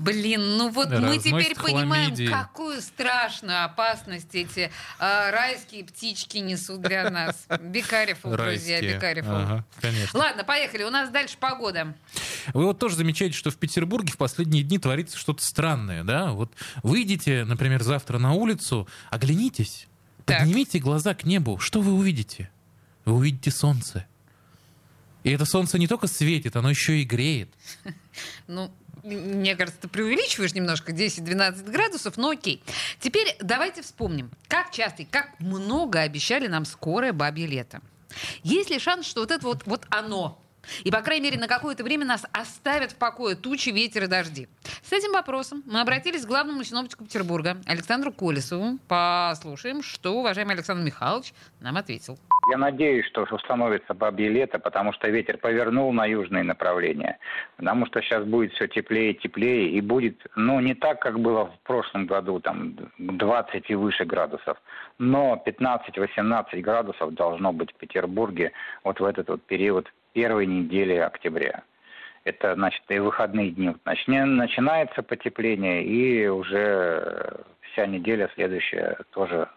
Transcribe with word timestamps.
блин, 0.00 0.56
ну 0.56 0.70
вот 0.70 0.88
мы 0.88 0.94
Разносят 0.96 1.22
теперь 1.24 1.54
понимаем, 1.54 2.14
хламидии. 2.14 2.26
какую 2.26 2.80
страшную 2.80 3.64
опасность 3.64 4.34
эти 4.34 4.70
а, 4.98 5.30
райские 5.30 5.84
птички 5.84 6.38
несут 6.38 6.80
для 6.82 7.08
нас. 7.10 7.46
Бекарев, 7.60 8.18
друзья. 8.22 8.80
Бекарев. 8.80 9.24
Ага, 9.28 9.64
конечно. 9.80 10.18
Ладно, 10.18 10.44
поехали. 10.44 10.84
У 10.84 10.90
нас 10.90 11.10
дальше 11.10 11.36
погода. 11.38 11.94
Вы 12.54 12.64
вот 12.64 12.78
тоже 12.78 12.96
замечаете, 12.96 13.36
что 13.36 13.50
в 13.50 13.56
Петербурге 13.56 14.12
в 14.12 14.16
последние 14.16 14.62
дни 14.62 14.78
творится 14.78 15.16
что-то 15.16 15.44
странное, 15.44 16.04
да? 16.04 16.32
Вот 16.32 16.52
выйдете, 16.82 17.44
например, 17.44 17.82
завтра 17.82 18.18
на 18.18 18.32
улицу, 18.32 18.88
оглянитесь, 19.10 19.86
Так. 20.24 20.40
поднимите 20.40 20.78
глаза 20.78 21.14
к 21.14 21.24
небу. 21.24 21.58
Что 21.58 21.80
вы 21.80 21.92
увидите? 21.92 22.50
Вы 23.04 23.14
увидите 23.14 23.50
солнце. 23.50 24.06
И 25.22 25.30
это 25.30 25.44
солнце 25.44 25.78
не 25.78 25.86
только 25.86 26.06
светит, 26.06 26.56
оно 26.56 26.70
еще 26.70 26.98
и 27.00 27.04
греет. 27.04 27.50
Ну, 28.46 28.70
мне 29.02 29.56
кажется, 29.56 29.80
ты 29.80 29.88
преувеличиваешь 29.88 30.54
немножко 30.54 30.92
10-12 30.92 31.70
градусов, 31.70 32.16
но 32.16 32.30
окей. 32.30 32.62
Теперь 32.98 33.36
давайте 33.40 33.82
вспомним, 33.82 34.30
как 34.48 34.70
часто 34.70 35.02
и 35.02 35.06
как 35.06 35.38
много 35.40 36.00
обещали 36.00 36.46
нам 36.46 36.64
скорое 36.64 37.12
бабье 37.12 37.46
лето. 37.46 37.80
Есть 38.42 38.70
ли 38.70 38.78
шанс, 38.78 39.06
что 39.06 39.20
вот 39.20 39.30
это 39.30 39.46
вот, 39.46 39.66
вот 39.66 39.86
оно, 39.90 40.42
и, 40.84 40.90
по 40.90 41.02
крайней 41.02 41.24
мере, 41.24 41.38
на 41.38 41.48
какое-то 41.48 41.84
время 41.84 42.04
нас 42.04 42.26
оставят 42.32 42.92
в 42.92 42.96
покое 42.96 43.36
тучи, 43.36 43.70
ветер 43.70 44.04
и 44.04 44.06
дожди. 44.06 44.48
С 44.82 44.92
этим 44.92 45.12
вопросом 45.12 45.62
мы 45.66 45.80
обратились 45.80 46.24
к 46.24 46.28
главному 46.28 46.64
синоптику 46.64 47.04
Петербурга 47.04 47.56
Александру 47.66 48.12
Колесову. 48.12 48.78
Послушаем, 48.88 49.82
что 49.82 50.14
уважаемый 50.14 50.54
Александр 50.54 50.84
Михайлович 50.84 51.32
нам 51.60 51.76
ответил. 51.76 52.18
Я 52.50 52.58
надеюсь, 52.58 53.06
что 53.06 53.22
установится 53.30 53.94
бабье 53.94 54.28
лето, 54.28 54.58
потому 54.58 54.92
что 54.92 55.08
ветер 55.08 55.38
повернул 55.38 55.92
на 55.92 56.06
южные 56.06 56.42
направления. 56.42 57.18
Потому 57.56 57.86
что 57.86 58.00
сейчас 58.00 58.24
будет 58.24 58.52
все 58.54 58.66
теплее 58.66 59.12
и 59.12 59.18
теплее, 59.18 59.70
и 59.70 59.80
будет, 59.80 60.26
ну, 60.34 60.58
не 60.60 60.74
так, 60.74 61.00
как 61.00 61.20
было 61.20 61.46
в 61.46 61.58
прошлом 61.60 62.06
году, 62.06 62.40
там, 62.40 62.76
20 62.98 63.70
и 63.70 63.74
выше 63.74 64.04
градусов, 64.04 64.58
но 64.98 65.40
15-18 65.46 66.60
градусов 66.60 67.14
должно 67.14 67.52
быть 67.52 67.72
в 67.72 67.76
Петербурге 67.76 68.52
вот 68.84 68.98
в 68.98 69.04
этот 69.04 69.28
вот 69.28 69.42
период 69.42 69.86
первой 70.12 70.46
недели 70.46 70.94
октября. 70.94 71.62
Это, 72.24 72.54
значит, 72.54 72.82
и 72.88 72.98
выходные 72.98 73.50
дни. 73.50 73.74
Начинается 73.84 75.02
потепление, 75.02 75.82
и 75.82 76.26
уже 76.28 77.44
вся 77.72 77.86
неделя 77.86 78.30
следующая 78.34 78.98
тоже 79.10 79.48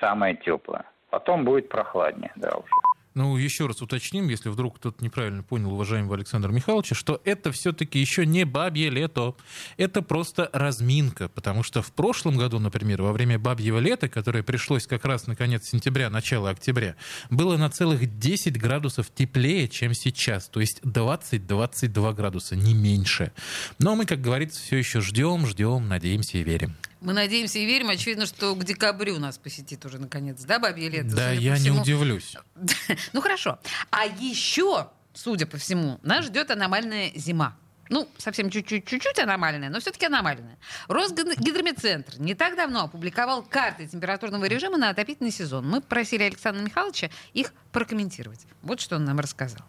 самая 0.00 0.34
теплая. 0.34 0.84
Потом 1.10 1.44
будет 1.44 1.68
прохладнее, 1.68 2.32
да, 2.36 2.50
уже. 2.50 2.89
Ну, 3.14 3.36
еще 3.36 3.66
раз 3.66 3.82
уточним, 3.82 4.28
если 4.28 4.50
вдруг 4.50 4.76
кто-то 4.76 5.02
неправильно 5.02 5.42
понял 5.42 5.72
уважаемого 5.72 6.14
Александра 6.14 6.52
Михайловича, 6.52 6.94
что 6.94 7.20
это 7.24 7.50
все-таки 7.50 7.98
еще 7.98 8.24
не 8.24 8.44
бабье 8.44 8.88
лето. 8.88 9.34
Это 9.76 10.00
просто 10.00 10.48
разминка, 10.52 11.28
потому 11.28 11.64
что 11.64 11.82
в 11.82 11.92
прошлом 11.92 12.36
году, 12.36 12.60
например, 12.60 13.02
во 13.02 13.12
время 13.12 13.36
бабьего 13.36 13.78
лета, 13.78 14.08
которое 14.08 14.44
пришлось 14.44 14.86
как 14.86 15.04
раз 15.04 15.26
на 15.26 15.34
конец 15.34 15.66
сентября, 15.66 16.08
начало 16.08 16.50
октября, 16.50 16.94
было 17.30 17.56
на 17.56 17.68
целых 17.68 18.18
10 18.18 18.60
градусов 18.60 19.12
теплее, 19.12 19.68
чем 19.68 19.92
сейчас. 19.92 20.48
То 20.48 20.60
есть 20.60 20.80
20-22 20.82 22.14
градуса, 22.14 22.54
не 22.54 22.74
меньше. 22.74 23.32
Но 23.80 23.96
мы, 23.96 24.06
как 24.06 24.20
говорится, 24.20 24.60
все 24.60 24.76
еще 24.76 25.00
ждем, 25.00 25.46
ждем, 25.46 25.88
надеемся 25.88 26.38
и 26.38 26.44
верим. 26.44 26.76
Мы 27.00 27.12
надеемся 27.12 27.58
и 27.58 27.66
верим. 27.66 27.88
Очевидно, 27.90 28.26
что 28.26 28.54
к 28.54 28.64
декабрю 28.64 29.18
нас 29.18 29.38
посетит 29.38 29.84
уже 29.86 29.98
наконец, 29.98 30.42
да, 30.42 30.58
бабье 30.58 30.88
лето? 30.88 31.14
Да, 31.16 31.30
судя 31.30 31.40
я 31.40 31.52
не 31.54 31.58
всему. 31.60 31.80
удивлюсь. 31.82 32.36
Ну 33.12 33.20
хорошо. 33.20 33.58
А 33.90 34.04
еще, 34.06 34.88
судя 35.14 35.46
по 35.46 35.56
всему, 35.56 35.98
нас 36.02 36.26
ждет 36.26 36.50
аномальная 36.50 37.10
зима. 37.14 37.56
Ну, 37.88 38.08
совсем 38.18 38.50
чуть-чуть, 38.50 38.86
чуть-чуть 38.86 39.18
аномальная, 39.18 39.68
но 39.68 39.80
все-таки 39.80 40.06
аномальная. 40.06 40.58
Росгидромедцентр 40.86 42.20
не 42.20 42.34
так 42.34 42.54
давно 42.54 42.84
опубликовал 42.84 43.42
карты 43.42 43.86
температурного 43.88 44.44
режима 44.44 44.76
на 44.78 44.90
отопительный 44.90 45.32
сезон. 45.32 45.68
Мы 45.68 45.80
просили 45.80 46.22
Александра 46.22 46.62
Михайловича 46.62 47.10
их 47.32 47.52
прокомментировать. 47.72 48.46
Вот 48.62 48.80
что 48.80 48.96
он 48.96 49.04
нам 49.06 49.18
рассказал. 49.18 49.62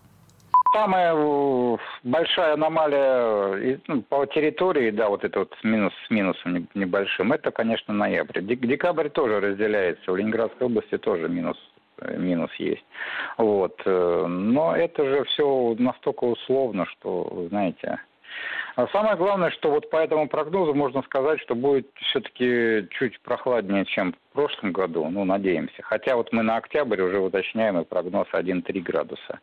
Самая 0.74 1.14
э, 1.14 1.78
большая 2.04 2.54
аномалия 2.54 3.74
э, 3.74 3.78
ну, 3.88 4.02
по 4.04 4.26
территории, 4.26 4.92
да, 4.92 5.10
вот 5.10 5.24
это 5.24 5.40
вот 5.40 5.54
минус 5.64 5.94
с 6.08 6.10
минусом 6.10 6.54
не- 6.54 6.68
небольшим, 6.76 7.34
это, 7.34 7.52
конечно, 7.52 7.94
ноябрь. 7.94 8.42
Дек- 8.42 8.66
Декабрь 8.66 9.10
тоже 9.10 9.40
разделяется. 9.40 10.12
В 10.12 10.16
Ленинградской 10.16 10.68
области 10.68 10.98
тоже 10.98 11.28
минус 11.28 11.58
э, 12.00 12.18
минус 12.18 12.52
есть. 12.56 12.86
Вот. 13.38 13.82
Но 13.86 14.76
это 14.76 15.04
же 15.04 15.24
все 15.26 15.76
настолько 15.78 16.24
условно, 16.26 16.86
что, 16.86 17.48
знаете... 17.50 18.00
А 18.78 18.88
самое 18.88 19.18
главное, 19.18 19.52
что 19.52 19.70
вот 19.70 19.90
по 19.90 19.98
этому 19.98 20.30
прогнозу 20.30 20.74
можно 20.74 21.02
сказать, 21.04 21.42
что 21.42 21.56
будет 21.56 21.88
все-таки 21.98 22.88
чуть 22.92 23.20
прохладнее, 23.22 23.84
чем 23.86 24.16
в 24.32 24.34
прошлом 24.34 24.72
году, 24.72 25.10
ну, 25.10 25.26
надеемся. 25.26 25.84
Хотя 25.84 26.16
вот 26.16 26.32
мы 26.32 26.42
на 26.42 26.56
октябрь 26.56 27.02
уже 27.02 27.20
уточняем 27.20 27.78
и 27.80 27.84
прогноз 27.84 28.28
1-3 28.32 28.80
градуса. 28.82 29.40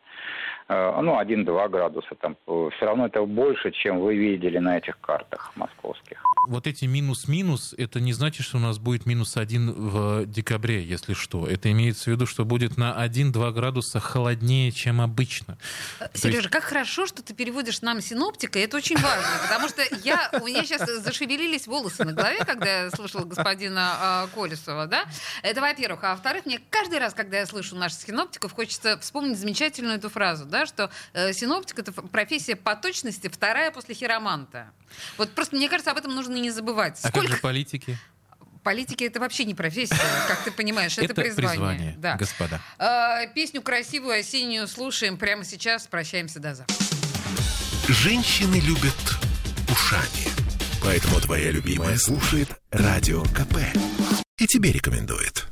Э, 0.67 0.99
Ну, 1.01 1.19
1-2 1.19 1.69
градуса. 1.69 2.15
Там 2.19 2.35
все 2.45 2.85
равно 2.85 3.05
это 3.05 3.23
больше, 3.23 3.71
чем 3.71 3.99
вы 3.99 4.15
видели 4.15 4.57
на 4.57 4.77
этих 4.77 4.99
картах 4.99 5.51
московских. 5.55 6.23
вот 6.47 6.67
эти 6.67 6.85
минус-минус, 6.85 7.75
это 7.77 7.99
не 7.99 8.13
значит, 8.13 8.45
что 8.45 8.57
у 8.57 8.59
нас 8.59 8.79
будет 8.79 9.05
минус 9.05 9.37
один 9.37 9.71
в 9.71 10.25
декабре, 10.25 10.83
если 10.83 11.13
что. 11.13 11.45
Это 11.45 11.71
имеется 11.71 12.05
в 12.05 12.07
виду, 12.07 12.25
что 12.25 12.45
будет 12.45 12.77
на 12.77 13.05
1-2 13.05 13.51
градуса 13.51 13.99
холоднее, 13.99 14.71
чем 14.71 15.01
обычно. 15.01 15.57
Сережа, 16.13 16.49
как 16.49 16.63
хорошо, 16.63 17.05
что 17.05 17.21
ты 17.23 17.33
переводишь 17.35 17.81
нам 17.81 18.01
синоптика, 18.01 18.57
это 18.59 18.77
очень 18.77 18.97
важно, 18.97 19.27
потому 19.43 19.69
что 19.69 19.83
я, 20.03 20.29
у 20.41 20.47
меня 20.47 20.63
сейчас 20.63 20.89
зашевелились 21.03 21.67
волосы 21.67 22.05
на 22.05 22.13
голове, 22.13 22.39
когда 22.45 22.83
я 22.83 22.91
слушала 22.91 23.25
господина 23.25 23.95
а, 24.01 24.27
Колесова, 24.79 24.87
да? 24.87 25.05
Это, 25.41 25.61
во-первых. 25.61 26.03
А 26.03 26.11
во-вторых, 26.11 26.45
мне 26.45 26.59
каждый 26.69 26.99
раз, 26.99 27.13
когда 27.13 27.39
я 27.39 27.45
слышу 27.45 27.75
наших 27.75 28.01
синоптиков, 28.01 28.53
хочется 28.53 28.97
вспомнить 28.99 29.37
замечательную 29.37 29.97
эту 29.97 30.09
фразу, 30.09 30.45
да, 30.45 30.65
что 30.65 30.89
э, 31.13 31.33
синоптик— 31.33 31.79
это 31.79 31.91
профессия 31.91 32.55
по 32.55 32.75
точности 32.75 33.27
вторая 33.27 33.71
после 33.71 33.95
хироманта. 33.95 34.71
Вот 35.17 35.31
просто, 35.31 35.55
мне 35.55 35.69
кажется, 35.69 35.91
об 35.91 35.97
этом 35.97 36.15
нужно 36.15 36.35
не 36.35 36.51
забывать. 36.51 36.99
А 37.03 37.11
как 37.11 37.27
же 37.27 37.37
политики? 37.37 37.97
Политики— 38.63 39.03
это 39.05 39.19
вообще 39.19 39.45
не 39.45 39.55
профессия, 39.55 39.95
как 40.27 40.43
ты 40.43 40.51
понимаешь, 40.51 40.97
это, 40.97 41.05
Это 41.05 41.15
призвание. 41.15 41.49
призвание, 41.49 41.95
да. 41.97 42.15
господа. 42.15 42.61
А, 42.77 43.25
песню 43.27 43.61
красивую 43.61 44.19
осеннюю 44.19 44.67
слушаем 44.67 45.17
прямо 45.17 45.45
сейчас. 45.45 45.87
Прощаемся 45.87 46.39
до 46.39 46.55
завтра. 46.55 46.75
Женщины 47.87 48.59
любят 48.59 48.93
ушами. 49.69 50.49
Поэтому 50.83 51.19
твоя 51.19 51.51
любимая 51.51 51.97
слушает 51.97 52.49
Радио 52.71 53.23
КП. 53.23 53.57
И 54.39 54.47
тебе 54.47 54.71
рекомендует. 54.71 55.48